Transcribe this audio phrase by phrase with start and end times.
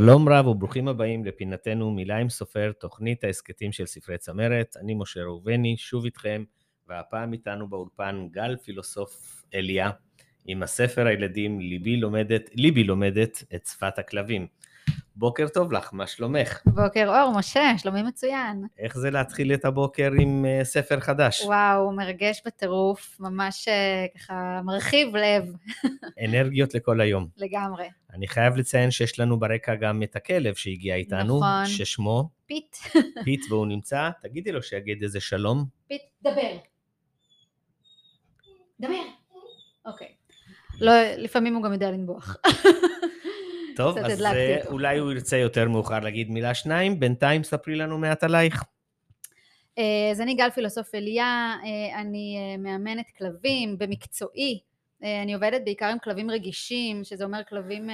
[0.00, 4.76] שלום רב וברוכים הבאים לפינתנו מילה עם סופר, תוכנית ההסכתים של ספרי צמרת.
[4.80, 6.44] אני משה ראובני, שוב איתכם,
[6.88, 9.90] והפעם איתנו באולפן גל פילוסוף אליה,
[10.46, 14.46] עם הספר הילדים ליבי לומדת, ליבי לומדת את שפת הכלבים.
[15.18, 16.60] בוקר טוב לך, מה שלומך?
[16.66, 18.64] בוקר אור, משה, שלומי מצוין.
[18.78, 21.42] איך זה להתחיל את הבוקר עם uh, ספר חדש?
[21.42, 25.52] וואו, מרגש בטירוף, ממש uh, ככה מרחיב לב.
[26.24, 27.28] אנרגיות לכל היום.
[27.36, 27.88] לגמרי.
[28.12, 31.66] אני חייב לציין שיש לנו ברקע גם את הכלב שהגיע איתנו, נכון.
[31.66, 32.76] ששמו פיט,
[33.24, 35.64] פיט והוא נמצא, תגידי לו שיגיד איזה שלום.
[35.88, 36.56] פיט, דבר.
[38.80, 39.02] דבר.
[39.86, 40.08] אוקיי.
[40.80, 42.36] לא, לפעמים הוא גם יודע לנבוח.
[43.78, 44.70] טוב, אז אה, אותו.
[44.70, 48.64] אולי הוא ירצה יותר מאוחר להגיד מילה שניים, בינתיים ספרי לנו מעט עלייך.
[49.78, 54.60] אה, אז אני גל פילוסוף אליה, אה, אני מאמנת כלבים במקצועי.
[55.22, 57.90] אני עובדת בעיקר עם כלבים רגישים, שזה אומר כלבים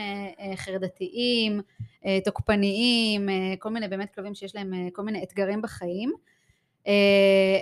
[0.56, 1.61] חרדתיים,
[2.25, 3.28] תוקפניים,
[3.59, 6.12] כל מיני באמת כלבים שיש להם כל מיני אתגרים בחיים.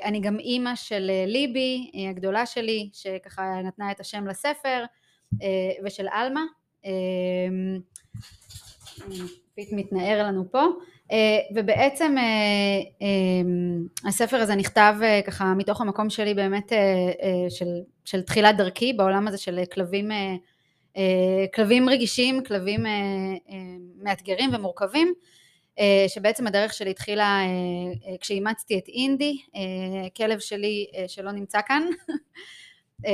[0.04, 4.84] אני גם אימא של ליבי, הגדולה שלי, שככה נתנה את השם לספר,
[5.84, 6.42] ושל עלמה.
[9.54, 10.64] פיט מתנער לנו פה.
[11.12, 12.24] אה, ובעצם אה,
[13.02, 14.94] אה, הספר הזה נכתב
[15.26, 16.72] ככה מתוך המקום שלי באמת
[17.48, 17.66] של,
[18.04, 20.10] של תחילת דרכי בעולם הזה של כלבים,
[21.54, 22.86] כלבים רגישים, כלבים
[24.02, 25.12] מאתגרים ומורכבים,
[26.08, 27.40] שבעצם הדרך שלי התחילה
[28.20, 29.38] כשאימצתי את אינדי,
[30.16, 31.82] כלב שלי שלא נמצא כאן,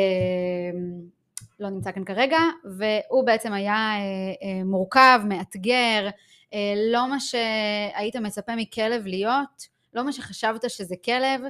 [1.61, 3.99] לא נמצא כאן כרגע, והוא בעצם היה אה,
[4.43, 6.09] אה, מורכב, מאתגר,
[6.55, 11.41] אה, לא מה שהיית מצפה מכלב להיות, לא מה שחשבת שזה כלב,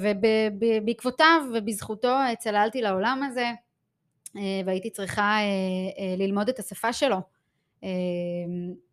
[0.00, 3.50] ובעקבותיו ובזכותו צללתי לעולם הזה,
[4.66, 5.38] והייתי צריכה
[6.18, 7.16] ללמוד את השפה שלו,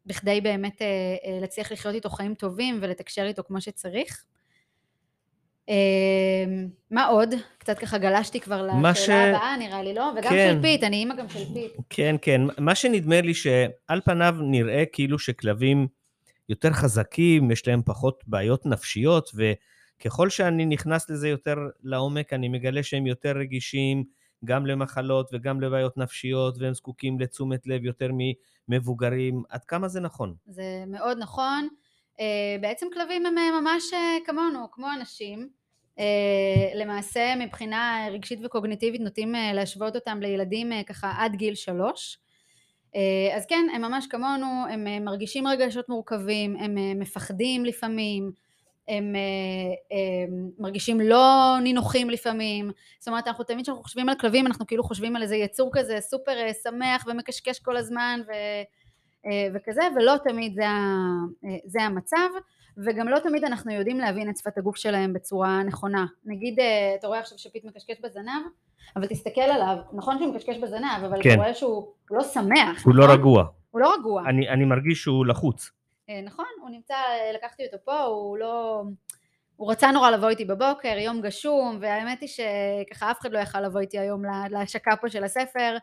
[0.06, 0.82] בכדי באמת
[1.42, 4.24] להצליח לחיות איתו חיים טובים ולתקשר איתו כמו שצריך.
[5.69, 5.75] אה,
[6.91, 7.34] מה עוד?
[7.57, 10.12] קצת ככה גלשתי כבר לשאלה ש- הבאה נראה לי, לא?
[10.18, 10.53] וגם כן.
[10.56, 11.72] של פיט, אני אימא גם של פיט.
[11.90, 15.88] כן, כן, מה שנדמה לי שעל פניו נראה כאילו שכלבים
[16.50, 22.84] יותר חזקים, יש להם פחות בעיות נפשיות, וככל שאני נכנס לזה יותר לעומק, אני מגלה
[22.84, 24.03] שהם יותר רגישים
[24.46, 28.09] גם למחלות וגם לבעיות נפשיות, והם זקוקים לתשומת לב יותר
[28.69, 29.44] ממבוגרים.
[29.50, 30.34] עד כמה זה נכון?
[30.46, 31.68] זה מאוד נכון.
[32.19, 35.59] אה, בעצם כלבים הם אה, ממש אה, כמונו, כמו אנשים.
[36.00, 42.18] אה, למעשה מבחינה רגשית וקוגניטיבית נוטים אה, להשוות אותם לילדים אה, ככה עד גיל שלוש.
[43.36, 48.32] אז כן, הם ממש כמונו, הם מרגישים רגשות מורכבים, הם מפחדים לפעמים,
[48.88, 50.26] הם אה,
[50.60, 52.72] מרגישים לא נינוחים לפעמים.
[53.00, 55.98] זאת אומרת, אנחנו תמיד כשאנחנו חושבים על כלבים, אנחנו כאילו חושבים על איזה יצור כזה
[56.02, 58.31] סופר שמח ומקשקש כל הזמן ו...
[59.54, 60.64] וכזה, ולא תמיד זה,
[61.66, 62.30] זה המצב,
[62.86, 66.06] וגם לא תמיד אנחנו יודעים להבין את שפת הגוף שלהם בצורה נכונה.
[66.26, 68.42] נגיד, אה, אתה רואה עכשיו שפיט מקשקש בזנב,
[68.96, 71.30] אבל תסתכל עליו, נכון שהוא מקשקש בזנב, אבל כן.
[71.30, 73.18] אתה רואה שהוא הוא לא שמח, הוא לא נכון?
[73.18, 73.46] רגוע.
[73.72, 74.24] הוא לא רגוע.
[74.30, 75.72] אני, אני מרגיש שהוא לחוץ.
[76.10, 76.96] אה, נכון, הוא נמצא,
[77.36, 78.84] לקחתי אותו פה, הוא לא...
[79.56, 83.62] הוא רצה נורא לבוא איתי בבוקר, יום גשום, והאמת היא שככה אף אחד לא יכל
[83.62, 85.78] לבוא איתי היום לה- להשקה פה של הספר,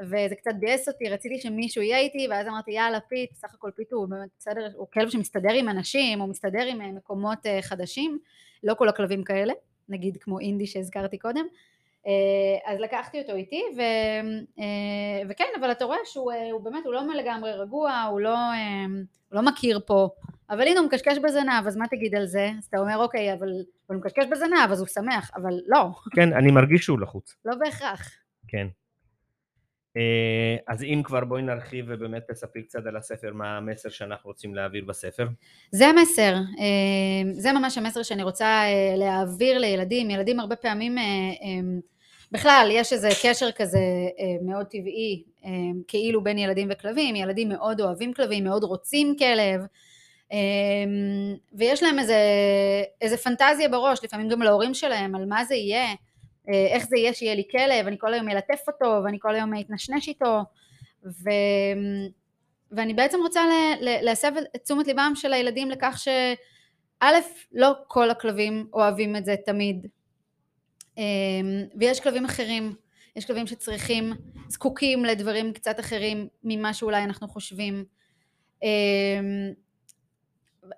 [0.00, 3.92] וזה קצת ביאס אותי, רציתי שמישהו יהיה איתי, ואז אמרתי יאללה פיט, סך הכל פיט
[3.92, 8.18] הוא באמת בסדר, הוא כלב שמסתדר עם אנשים, הוא מסתדר עם אה, מקומות אה, חדשים,
[8.62, 9.52] לא כל הכלבים כאלה,
[9.88, 11.44] נגיד כמו אינדי שהזכרתי קודם,
[12.06, 13.82] אה, אז לקחתי אותו איתי, ו,
[15.28, 18.36] וכן, אבל אתה רואה שהוא הוא באמת, הוא לא לגמרי רגוע, הוא לא,
[19.28, 20.08] הוא לא מכיר פה,
[20.50, 22.50] אבל הנה הוא מקשקש בזנב, אז מה תגיד על זה?
[22.58, 23.48] אז אתה אומר אוקיי, אבל
[23.86, 27.36] הוא מקשקש בזנב, אז הוא שמח, אבל לא, כן, אני מרגיש שהוא לחוץ.
[27.44, 28.10] לא בהכרח.
[28.48, 28.66] כן.
[29.96, 34.54] אה, אז אם כבר בואי נרחיב ובאמת תספרי קצת על הספר, מה המסר שאנחנו רוצים
[34.54, 35.26] להעביר בספר.
[35.70, 40.10] זה המסר, אה, זה ממש המסר שאני רוצה אה, להעביר לילדים.
[40.10, 40.96] ילדים הרבה פעמים,
[42.32, 43.78] בכלל יש איזה קשר כזה
[44.42, 45.22] מאוד טבעי,
[45.88, 47.16] כאילו בין ילדים וכלבים.
[47.16, 49.60] ילדים מאוד אוהבים כלבים, מאוד רוצים כלב,
[51.52, 52.18] ויש להם איזה,
[53.00, 55.94] איזה פנטזיה בראש, לפעמים גם להורים שלהם, על מה זה יהיה,
[56.48, 60.08] איך זה יהיה שיהיה לי כלב, אני כל היום אלטף אותו, ואני כל היום אתנשנש
[60.08, 60.40] איתו,
[61.04, 61.30] ו...
[62.70, 63.40] ואני בעצם רוצה
[63.80, 67.06] להסב את תשומת ליבם של הילדים לכך שא',
[67.52, 69.86] לא כל הכלבים אוהבים את זה תמיד,
[70.98, 72.74] אמ, ויש כלבים אחרים,
[73.16, 74.12] יש כלבים שצריכים,
[74.48, 77.84] זקוקים לדברים קצת אחרים ממה שאולי אנחנו חושבים.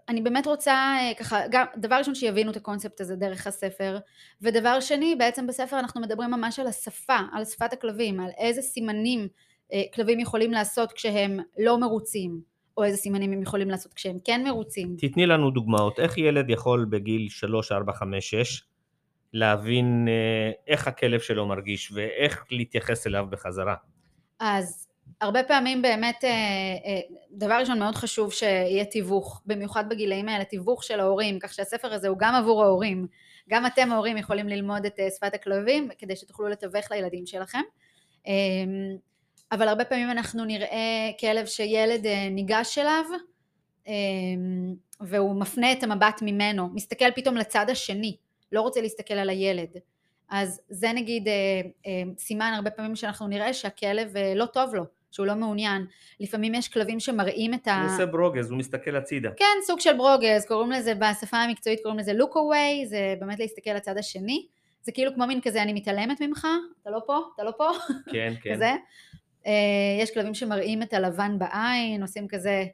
[0.09, 3.99] אני באמת רוצה אה, ככה, גם, דבר ראשון שיבינו את הקונספט הזה דרך הספר,
[4.43, 9.29] ודבר שני, בעצם בספר אנחנו מדברים ממש על השפה, על שפת הכלבים, על איזה סימנים
[9.95, 12.41] כלבים יכולים לעשות כשהם לא מרוצים,
[12.77, 14.97] או איזה סימנים הם יכולים לעשות כשהם כן מרוצים.
[14.99, 18.63] תתני לנו דוגמאות, איך ילד יכול בגיל 3, 4, 5, 6
[19.33, 20.09] להבין
[20.67, 23.75] איך הכלב שלו מרגיש ואיך להתייחס אליו בחזרה?
[24.41, 24.84] אז
[25.21, 26.25] הרבה פעמים באמת,
[27.31, 32.09] דבר ראשון מאוד חשוב שיהיה תיווך, במיוחד בגילאים האלה, תיווך של ההורים, כך שהספר הזה
[32.09, 33.07] הוא גם עבור ההורים,
[33.49, 37.63] גם אתם ההורים יכולים ללמוד את שפת הכלבים כדי שתוכלו לתווך לילדים שלכם.
[39.53, 43.05] אבל הרבה פעמים אנחנו נראה כלב שילד ניגש אליו
[45.01, 48.17] והוא מפנה את המבט ממנו, מסתכל פתאום לצד השני,
[48.53, 49.69] לא רוצה להסתכל על הילד.
[50.31, 51.29] אז זה נגיד
[52.19, 54.85] סימן הרבה פעמים שאנחנו נראה שהכלב לא טוב לו,
[55.15, 55.87] שהוא לא מעוניין.
[56.21, 57.83] לפעמים יש כלבים שמראים את ה...
[57.83, 59.31] הוא עושה ברוגז, הוא מסתכל הצידה.
[59.37, 63.71] כן, סוג של ברוגז, קוראים לזה בשפה המקצועית, קוראים לזה look away, זה באמת להסתכל
[63.71, 64.47] לצד השני.
[64.83, 66.47] זה כאילו כמו מין כזה, אני מתעלמת ממך,
[66.83, 67.71] אתה לא פה, אתה לא פה.
[68.13, 68.55] כן, כן.
[68.55, 68.73] כזה.
[70.03, 72.65] יש כלבים שמראים את הלבן בעין, עושים כזה,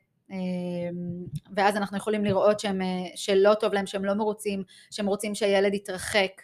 [1.56, 2.80] ואז אנחנו יכולים לראות שהם,
[3.14, 6.42] שלא טוב להם, שהם לא מרוצים, שהם רוצים שהילד יתרחק.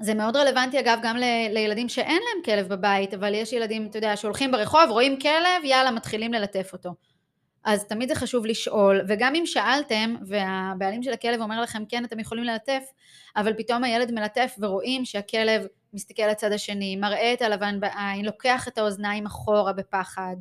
[0.00, 3.98] זה מאוד רלוונטי אגב גם ל- לילדים שאין להם כלב בבית, אבל יש ילדים, אתה
[3.98, 6.94] יודע, שהולכים ברחוב, רואים כלב, יאללה, מתחילים ללטף אותו.
[7.64, 12.20] אז תמיד זה חשוב לשאול, וגם אם שאלתם, והבעלים של הכלב אומר לכם, כן, אתם
[12.20, 12.82] יכולים ללטף,
[13.36, 18.78] אבל פתאום הילד מלטף ורואים שהכלב מסתכל לצד השני, מראה את הלבן בעין, לוקח את
[18.78, 20.36] האוזניים אחורה בפחד,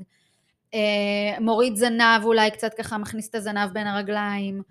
[1.40, 4.62] מוריד זנב, אולי קצת ככה מכניס את הזנב בין הרגליים,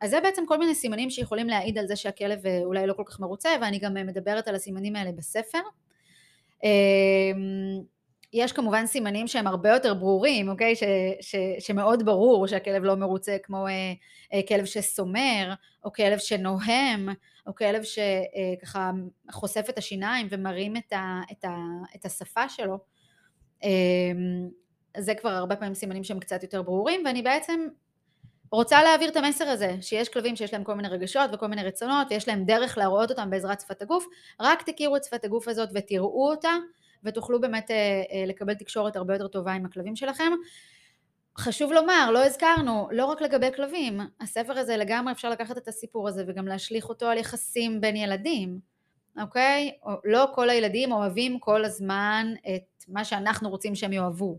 [0.00, 3.02] אז זה בעצם כל מיני סימנים שיכולים להעיד על זה שהכלב אה, אולי לא כל
[3.06, 5.58] כך מרוצה ואני גם אה, מדברת על הסימנים האלה בספר.
[6.64, 7.82] אמ,
[8.32, 10.76] יש כמובן סימנים שהם הרבה יותר ברורים, אוקיי?
[10.76, 10.82] ש,
[11.20, 13.92] ש, שמאוד ברור שהכלב לא מרוצה, כמו אה,
[14.32, 15.54] אה, כלב שסומר,
[15.84, 17.08] או כלב שנוהם,
[17.46, 18.90] או כלב שככה
[19.28, 21.56] אה, חושף את השיניים ומרים את, ה, את, ה,
[21.96, 22.78] את השפה שלו.
[23.64, 23.70] אה,
[24.98, 27.66] זה כבר הרבה פעמים סימנים שהם קצת יותר ברורים, ואני בעצם
[28.52, 32.06] רוצה להעביר את המסר הזה, שיש כלבים שיש להם כל מיני רגשות וכל מיני רצונות
[32.10, 34.06] ויש להם דרך להראות אותם בעזרת שפת הגוף,
[34.40, 36.52] רק תכירו את שפת הגוף הזאת ותראו אותה
[37.04, 40.32] ותוכלו באמת אה, אה, לקבל תקשורת הרבה יותר טובה עם הכלבים שלכם.
[41.38, 46.08] חשוב לומר, לא הזכרנו, לא רק לגבי כלבים, הספר הזה לגמרי אפשר לקחת את הסיפור
[46.08, 48.60] הזה וגם להשליך אותו על יחסים בין ילדים,
[49.20, 49.72] אוקיי?
[50.04, 54.38] לא כל הילדים אוהבים כל הזמן את מה שאנחנו רוצים שהם יאהבו,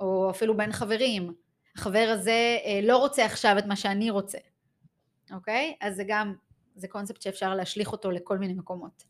[0.00, 1.45] או אפילו בין חברים.
[1.76, 4.38] החבר הזה אה, לא רוצה עכשיו את מה שאני רוצה,
[5.32, 5.74] אוקיי?
[5.80, 6.34] אז זה גם,
[6.76, 9.04] זה קונספט שאפשר להשליך אותו לכל מיני מקומות.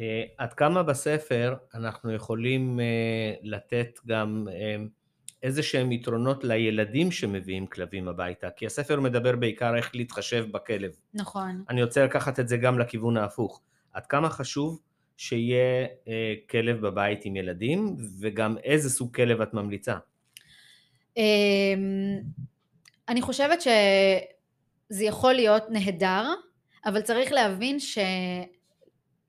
[0.00, 4.46] אה, עד כמה בספר אנחנו יכולים אה, לתת גם
[5.42, 10.90] איזה שהם יתרונות לילדים שמביאים כלבים הביתה, כי הספר מדבר בעיקר איך להתחשב בכלב.
[11.14, 11.64] נכון.
[11.68, 13.62] אני רוצה לקחת את זה גם לכיוון ההפוך.
[13.92, 14.80] עד כמה חשוב
[15.16, 15.86] שיהיה
[16.50, 19.96] כלב בבית עם ילדים, וגם איזה סוג כלב את ממליצה?
[21.18, 22.20] אמ,
[23.08, 26.24] אני חושבת שזה יכול להיות נהדר,
[26.86, 27.76] אבל צריך להבין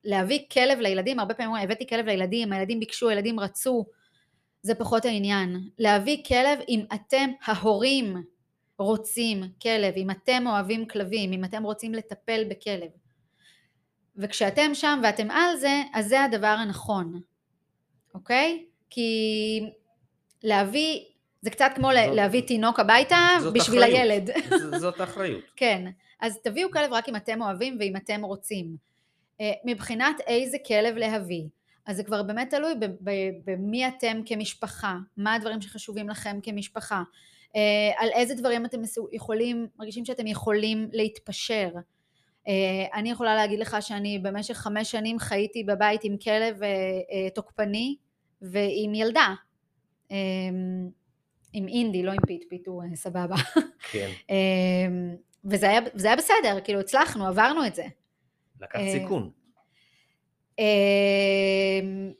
[0.02, 3.84] שלהביא כלב לילדים, הרבה פעמים הבאתי כלב לילדים, הילדים ביקשו, הילדים רצו,
[4.62, 5.68] זה פחות העניין.
[5.78, 8.16] להביא כלב אם אתם ההורים
[8.78, 12.90] רוצים כלב, אם אתם אוהבים כלבים, אם אתם רוצים לטפל בכלב.
[14.16, 17.20] וכשאתם שם ואתם על זה, אז זה הדבר הנכון,
[18.14, 18.64] אוקיי?
[18.90, 19.60] כי
[20.42, 21.00] להביא
[21.42, 23.98] זה קצת כמו זאת, להביא תינוק הביתה בשביל אחריות.
[23.98, 24.30] הילד.
[24.80, 25.44] זאת אחריות.
[25.56, 28.90] כן, אז תביאו כלב רק אם אתם אוהבים ואם אתם רוצים.
[29.40, 31.44] אה, מבחינת איזה כלב להביא,
[31.86, 32.74] אז זה כבר באמת תלוי
[33.44, 37.02] במי אתם כמשפחה, מה הדברים שחשובים לכם כמשפחה,
[37.56, 38.80] אה, על איזה דברים אתם
[39.12, 41.70] יכולים, מרגישים שאתם יכולים להתפשר.
[42.48, 42.54] אה,
[42.94, 46.60] אני יכולה להגיד לך שאני במשך חמש שנים חייתי בבית עם כלב
[47.34, 47.96] תוקפני
[48.42, 49.34] ועם ילדה.
[51.52, 53.36] עם אינדי, לא עם פיט, פיט הוא אה, סבבה.
[53.90, 54.10] כן.
[54.30, 57.84] אמ, וזה היה, היה בסדר, כאילו הצלחנו, עברנו את זה.
[58.60, 59.30] לקחת אה, סיכון.
[60.58, 62.12] אמ,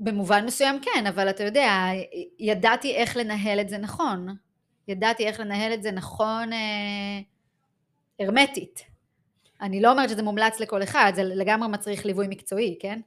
[0.00, 1.88] במובן מסוים כן, אבל אתה יודע,
[2.38, 4.28] ידעתי איך לנהל את זה נכון.
[4.88, 7.20] ידעתי איך לנהל את זה נכון אה,
[8.20, 8.80] הרמטית.
[9.60, 13.00] אני לא אומרת שזה מומלץ לכל אחד, זה לגמרי מצריך ליווי מקצועי, כן?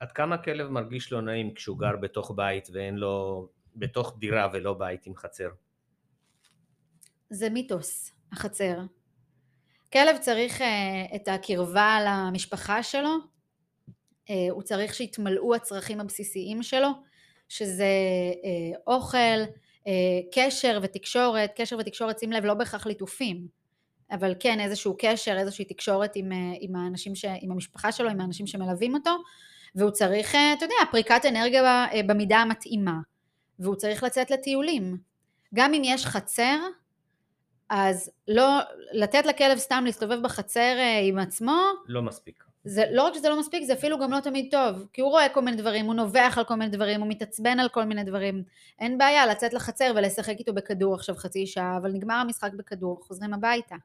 [0.00, 4.74] עד כמה כלב מרגיש לא נעים כשהוא גר בתוך בית ואין לו בתוך דירה ולא
[4.74, 5.48] בית עם חצר?
[7.30, 8.78] זה מיתוס, החצר.
[9.92, 10.64] כלב צריך uh,
[11.14, 13.16] את הקרבה למשפחה שלו,
[13.88, 16.88] uh, הוא צריך שיתמלאו הצרכים הבסיסיים שלו,
[17.48, 17.84] שזה
[18.32, 19.42] uh, אוכל,
[19.80, 19.88] uh,
[20.34, 23.46] קשר ותקשורת, קשר ותקשורת, שים לב, לא בהכרח ליטופים,
[24.10, 28.20] אבל כן איזשהו קשר, איזושהי תקשורת עם, uh, עם האנשים, ש, עם המשפחה שלו, עם
[28.20, 29.10] האנשים שמלווים אותו,
[29.74, 32.98] והוא צריך, אה, אתה יודע, פריקת אנרגיה אה, במידה המתאימה,
[33.62, 34.96] והוא צריך לצאת לטיולים.
[35.54, 36.58] גם אם יש חצר,
[37.68, 38.58] אז לא,
[38.92, 42.44] לתת לכלב סתם להסתובב בחצר אה, עם עצמו, לא מספיק.
[42.64, 45.28] זה לא רק שזה לא מספיק, זה אפילו גם לא תמיד טוב, כי הוא רואה
[45.28, 48.42] כל מיני דברים, הוא נובח על כל מיני דברים, הוא מתעצבן על כל מיני דברים.
[48.78, 53.34] אין בעיה לצאת לחצר ולשחק איתו בכדור עכשיו חצי שעה, אבל נגמר המשחק בכדור, חוזרים
[53.34, 53.76] הביתה.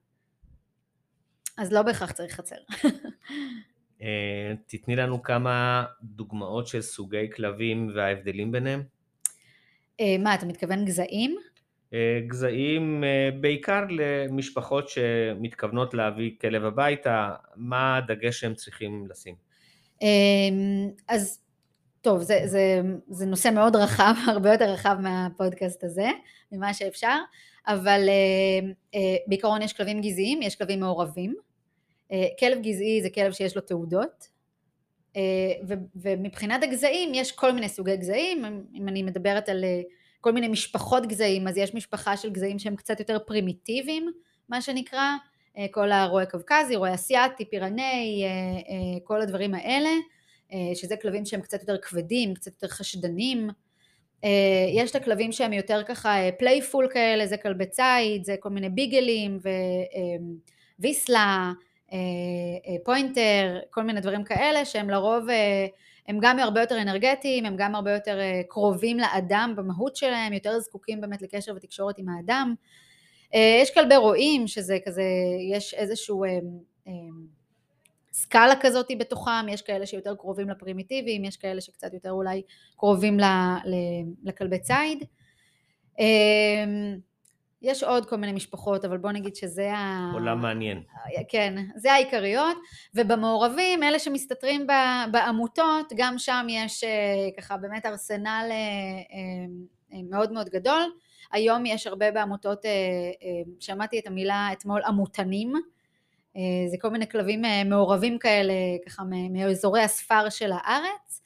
[1.57, 2.55] אז לא בהכרח צריך חצר.
[4.01, 8.83] אה, תתני לנו כמה דוגמאות של סוגי כלבים וההבדלים ביניהם.
[9.99, 11.37] אה, מה, אתה מתכוון גזעים?
[11.93, 19.35] אה, גזעים אה, בעיקר למשפחות שמתכוונות להביא כלב הביתה, מה הדגש שהם צריכים לשים?
[20.01, 21.41] אמ, אז
[22.01, 26.09] טוב, זה, זה, זה נושא מאוד רחב, הרבה יותר רחב מהפודקאסט הזה,
[26.51, 27.17] ממה שאפשר,
[27.67, 31.35] אבל אה, אה, בעיקרון יש כלבים גזעיים, יש כלבים מעורבים.
[32.11, 34.36] אה, כלב גזעי זה כלב שיש לו תעודות, אה,
[35.95, 39.81] ומבחינת הגזעים יש כל מיני סוגי גזעים, אם אני מדברת על אה,
[40.21, 44.11] כל מיני משפחות גזעים, אז יש משפחה של גזעים שהם קצת יותר פרימיטיביים,
[44.49, 45.15] מה שנקרא,
[45.57, 49.89] אה, כל הרועה קווקזי, רועה אסיאתי, פירני, אה, אה, כל הדברים האלה,
[50.75, 53.49] שזה כלבים שהם קצת יותר כבדים, קצת יותר חשדנים.
[54.73, 59.39] יש את הכלבים שהם יותר ככה playful כאלה, זה כלבי ציד, זה כל מיני ביגלים
[60.79, 61.51] ויזלה,
[62.83, 65.27] פוינטר, כל מיני דברים כאלה שהם לרוב
[66.07, 70.59] הם גם הרבה יותר אנרגטיים, הם גם הרבה יותר אה, קרובים לאדם במהות שלהם, יותר
[70.59, 72.55] זקוקים באמת לקשר ותקשורת עם האדם.
[73.33, 75.03] אה, יש כלבי רועים, שזה כזה,
[75.53, 76.29] יש איזשהו אה,
[78.13, 82.41] סקאלה כזאת בתוכם, יש כאלה שיותר קרובים לפרימיטיביים, יש כאלה שקצת יותר אולי
[82.77, 83.17] קרובים
[84.23, 85.03] לכלבי ציד.
[87.61, 90.11] יש עוד כל מיני משפחות, אבל בוא נגיד שזה ה...
[90.13, 90.83] עולם מעניין.
[91.29, 92.57] כן, זה העיקריות,
[92.95, 94.67] ובמעורבים, אלה שמסתתרים
[95.11, 98.55] בעמותות, גם שם יש אה, ככה באמת ארסנל אה,
[99.93, 100.81] אה, מאוד מאוד גדול.
[101.31, 102.65] היום יש הרבה בעמותות,
[103.59, 105.53] שמעתי את המילה אתמול עמותנים,
[106.67, 108.53] זה כל מיני כלבים מעורבים כאלה,
[108.85, 111.21] ככה מאזורי הספר של הארץ.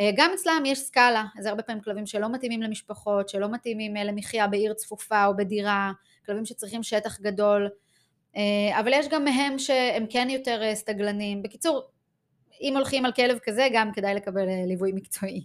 [0.00, 4.04] אה, גם אצלם יש סקאלה, זה הרבה פעמים כלבים שלא מתאימים למשפחות, שלא מתאימים אה,
[4.04, 5.92] למחיה בעיר צפופה או בדירה,
[6.26, 7.68] כלבים שצריכים שטח גדול,
[8.36, 11.42] אה, אבל יש גם מהם שהם כן יותר סטגלנים.
[11.42, 11.82] בקיצור,
[12.60, 15.44] אם הולכים על כלב כזה, גם כדאי לקבל ליווי מקצועי.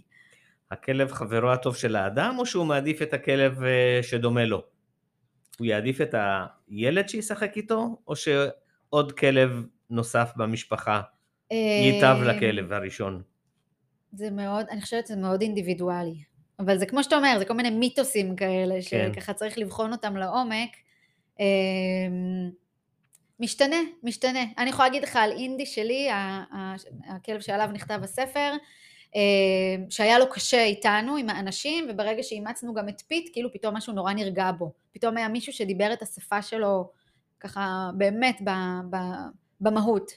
[0.70, 3.58] הכלב חברו הטוב של האדם, או שהוא מעדיף את הכלב
[4.02, 4.62] שדומה לו?
[5.58, 6.14] הוא יעדיף את
[6.68, 11.00] הילד שישחק איתו, או שעוד כלב נוסף במשפחה
[11.50, 13.22] ייטב לכלב הראשון?
[14.12, 16.22] זה מאוד, אני חושבת שזה מאוד אינדיבידואלי.
[16.58, 19.12] אבל זה כמו שאתה אומר, זה כל מיני מיתוסים כאלה, כן.
[19.12, 20.70] שככה צריך לבחון אותם לעומק.
[21.40, 22.50] אמ,
[23.40, 24.44] משתנה, משתנה.
[24.58, 26.08] אני יכולה להגיד לך על אינדי שלי,
[27.08, 28.52] הכלב שעליו נכתב הספר,
[29.14, 29.20] אמ,
[29.90, 34.12] שהיה לו קשה איתנו, עם האנשים, וברגע שאימצנו גם את פיט, כאילו פתאום משהו נורא
[34.12, 34.72] נרגע בו.
[34.92, 36.90] פתאום היה מישהו שדיבר את השפה שלו
[37.40, 38.40] ככה באמת
[39.60, 40.10] במהות.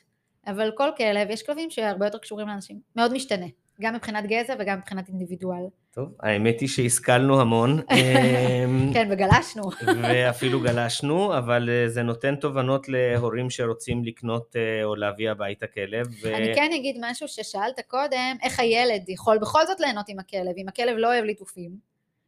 [0.48, 2.80] אבל כל כלב, יש כלבים שהרבה יותר קשורים לאנשים.
[2.96, 3.46] מאוד משתנה.
[3.82, 5.64] גם מבחינת גזע וגם מבחינת אינדיבידואל.
[5.94, 7.80] טוב, האמת היא שהשכלנו המון.
[7.92, 9.64] אמ, כן, וגלשנו.
[10.04, 16.08] ואפילו גלשנו, אבל אה, זה נותן תובנות להורים שרוצים לקנות אה, או להביא הביתה כלב.
[16.24, 16.36] ו...
[16.36, 20.68] אני כן אגיד משהו ששאלת קודם, איך הילד יכול בכל זאת ליהנות עם הכלב, אם
[20.68, 21.72] הכלב לא אוהב ליטופים,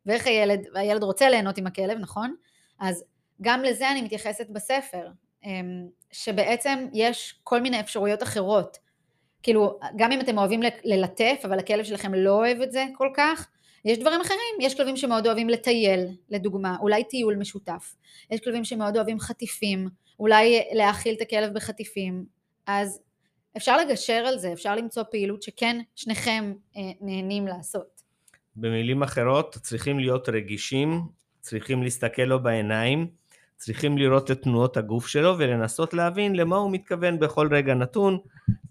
[0.06, 2.36] ואיך הילד, הילד רוצה ליהנות עם הכלב, נכון?
[2.80, 3.04] אז
[3.42, 5.08] גם לזה אני מתייחסת בספר,
[5.46, 8.78] אמ, שבעצם יש כל מיני אפשרויות אחרות.
[9.44, 13.50] כאילו, גם אם אתם אוהבים ללטף, אבל הכלב שלכם לא אוהב את זה כל כך,
[13.86, 17.96] יש דברים אחרים, יש כלבים שמאוד אוהבים לטייל, לדוגמה, אולי טיול משותף.
[18.32, 22.26] יש כלבים שמאוד אוהבים חטיפים, אולי להאכיל את הכלב בחטיפים.
[22.68, 23.02] אז
[23.58, 28.02] אפשר לגשר על זה, אפשר למצוא פעילות שכן שניכם אה, נהנים לעשות.
[28.56, 31.02] במילים אחרות, צריכים להיות רגישים,
[31.40, 33.08] צריכים להסתכל לו בעיניים,
[33.66, 38.18] צריכים לראות את תנועות הגוף שלו ולנסות להבין למה הוא מתכוון בכל רגע נתון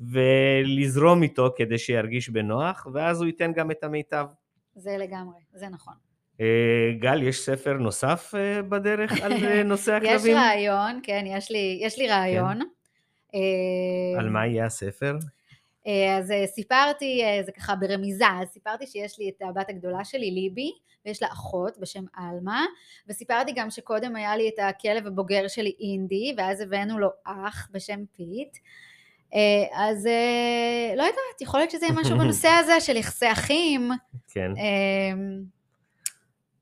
[0.00, 4.26] ולזרום איתו כדי שירגיש בנוח ואז הוא ייתן גם את המיטב.
[4.74, 5.94] זה לגמרי, זה נכון.
[6.40, 10.36] אה, גל, יש ספר נוסף אה, בדרך על אה, נושא הכלבים?
[10.36, 12.60] יש רעיון, כן, יש לי, יש לי רעיון.
[13.28, 13.38] כן.
[14.18, 15.16] על מה יהיה הספר?
[16.18, 20.72] אז סיפרתי, זה ככה ברמיזה, אז סיפרתי שיש לי את הבת הגדולה שלי, ליבי,
[21.06, 22.64] ויש לה אחות בשם עלמה,
[23.08, 28.04] וסיפרתי גם שקודם היה לי את הכלב הבוגר שלי אינדי, ואז הבאנו לו אח בשם
[28.16, 28.56] פיט.
[29.34, 33.90] אה, אז אה, לא יודעת, יכול להיות שזה יהיה משהו בנושא הזה של יחסי אחים.
[34.34, 34.52] כן.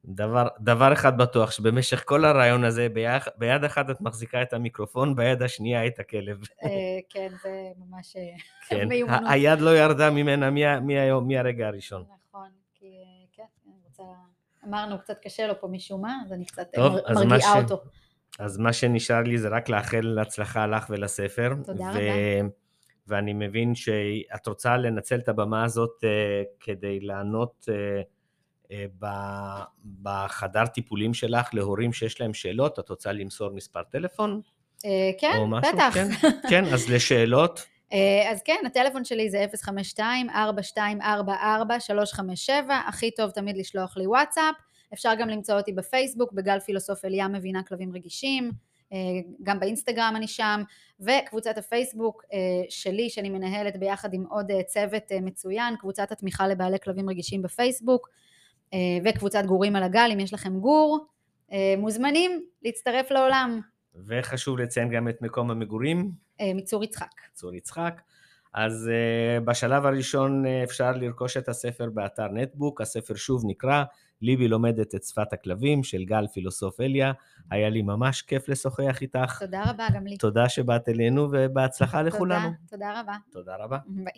[0.05, 5.17] דבר, דבר אחד בטוח, שבמשך כל הרעיון הזה, ביד, ביד אחת את מחזיקה את המיקרופון,
[5.17, 6.41] ביד השנייה את הכלב.
[6.65, 6.69] אה,
[7.11, 8.23] כן, זה ממש אה,
[8.69, 9.21] כן, מיומנות.
[9.31, 10.51] היד לא ירדה ממנה
[11.21, 12.05] מהרגע הראשון.
[12.29, 14.03] נכון, כי אה, כן, אני רוצה...
[14.69, 17.83] אמרנו, קצת קשה לו פה משום מה, אז אני קצת טוב, מרגיעה ש- אותו.
[18.39, 21.53] אז מה שנשאר לי זה רק לאחל הצלחה לך ולספר.
[21.65, 21.89] תודה ו...
[21.89, 22.49] רבה.
[23.07, 28.01] ואני מבין שאת רוצה לנצל את הבמה הזאת אה, כדי לענות ב-
[30.03, 34.41] בחדר טיפולים שלך להורים שיש להם שאלות, את רוצה למסור מספר טלפון?
[34.85, 35.73] אה, כן, משהו?
[35.73, 35.95] בטח.
[35.95, 36.09] כן,
[36.51, 39.47] כן, אז לשאלות, אה, אז כן, הטלפון שלי זה
[39.99, 40.01] 052-4244-357,
[42.89, 44.55] הכי טוב תמיד לשלוח לי וואטסאפ.
[44.93, 48.53] אפשר גם למצוא אותי בפייסבוק, בגל פילוסוף אליה מבינה כלבים רגישים,
[48.93, 48.99] אה,
[49.43, 50.63] גם באינסטגרם אני שם,
[51.01, 56.49] וקבוצת הפייסבוק אה, שלי, שאני מנהלת ביחד עם עוד אה, צוות אה, מצוין, קבוצת התמיכה
[56.49, 58.15] לבעלי כלבים רגישים בפייסבוק, אה,
[59.05, 61.07] וקבוצת גורים על הגל, אם יש לכם גור,
[61.53, 63.61] אה, מוזמנים להצטרף לעולם,
[64.07, 66.11] וחשוב לציין גם את מקום המגורים,
[66.41, 67.11] אה, מצור יצחק.
[67.33, 68.01] צור יצחק.
[68.55, 68.91] אז
[69.45, 73.85] בשלב הראשון אפשר לרכוש את הספר באתר נטבוק, הספר שוב נקרא
[74.23, 77.13] ליבי לומדת את שפת הכלבים של גל פילוסוף אליה.
[77.51, 79.39] היה לי ממש כיף לשוחח איתך.
[79.41, 80.17] תודה רבה גם לי.
[80.17, 82.49] תודה שבאת אלינו ובהצלחה לכולנו.
[82.49, 83.15] תודה, תודה רבה.
[83.33, 83.79] תודה רבה.
[83.87, 84.13] ביי.